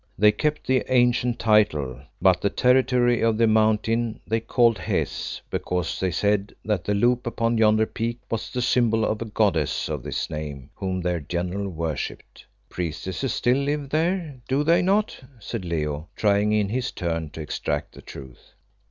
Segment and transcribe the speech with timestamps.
[0.17, 5.99] They kept the ancient title, but the territory of the Mountain they called Hes, because
[5.99, 10.01] they said that the loop upon yonder peak was the symbol of a goddess of
[10.01, 16.07] this name whom their general worshipped." "Priestesses still live there, do they not?" said Leo,
[16.15, 18.53] trying in his turn to extract the truth.